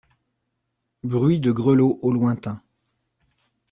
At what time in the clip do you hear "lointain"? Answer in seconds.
2.11-2.59